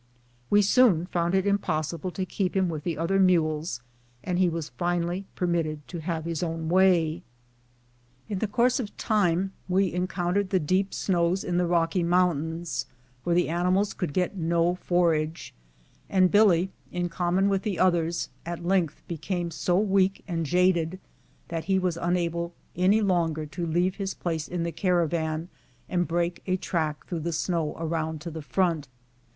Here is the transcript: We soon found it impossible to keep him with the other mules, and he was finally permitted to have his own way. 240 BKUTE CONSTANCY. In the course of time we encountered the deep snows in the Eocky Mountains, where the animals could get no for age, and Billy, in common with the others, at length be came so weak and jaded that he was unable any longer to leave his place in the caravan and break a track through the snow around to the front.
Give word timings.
We 0.49 0.63
soon 0.63 1.05
found 1.05 1.35
it 1.35 1.45
impossible 1.45 2.09
to 2.09 2.25
keep 2.25 2.55
him 2.55 2.69
with 2.69 2.83
the 2.83 2.97
other 2.97 3.19
mules, 3.19 3.81
and 4.23 4.39
he 4.39 4.49
was 4.49 4.69
finally 4.69 5.27
permitted 5.35 5.87
to 5.89 5.99
have 6.01 6.25
his 6.25 6.41
own 6.41 6.69
way. 6.69 7.21
240 8.27 8.33
BKUTE 8.33 8.33
CONSTANCY. 8.33 8.33
In 8.33 8.39
the 8.49 8.51
course 8.55 8.79
of 8.79 8.97
time 8.97 9.53
we 9.69 9.93
encountered 9.93 10.49
the 10.49 10.59
deep 10.59 10.95
snows 10.95 11.43
in 11.43 11.57
the 11.57 11.67
Eocky 11.67 12.03
Mountains, 12.03 12.87
where 13.23 13.35
the 13.35 13.49
animals 13.49 13.93
could 13.93 14.11
get 14.11 14.35
no 14.35 14.73
for 14.73 15.13
age, 15.13 15.53
and 16.09 16.31
Billy, 16.31 16.71
in 16.91 17.07
common 17.07 17.47
with 17.47 17.61
the 17.61 17.77
others, 17.77 18.29
at 18.43 18.65
length 18.65 19.03
be 19.07 19.19
came 19.19 19.51
so 19.51 19.77
weak 19.77 20.23
and 20.27 20.47
jaded 20.47 20.99
that 21.49 21.65
he 21.65 21.77
was 21.77 21.95
unable 22.01 22.55
any 22.75 23.01
longer 23.01 23.45
to 23.45 23.67
leave 23.67 23.97
his 23.97 24.15
place 24.15 24.47
in 24.47 24.63
the 24.63 24.71
caravan 24.71 25.47
and 25.87 26.07
break 26.07 26.41
a 26.47 26.57
track 26.57 27.05
through 27.05 27.19
the 27.19 27.31
snow 27.31 27.75
around 27.77 28.19
to 28.19 28.31
the 28.31 28.41
front. 28.41 28.87